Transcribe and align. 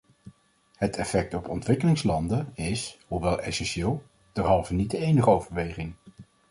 Het 0.77 0.95
effect 0.97 1.33
op 1.33 1.47
ontwikkelingslanden 1.49 2.51
is, 2.53 2.97
hoewel 3.07 3.39
essentieel, 3.41 4.03
derhalve 4.31 4.73
niet 4.73 4.91
de 4.91 4.97
enige 4.97 5.29
overweging. 5.29 5.93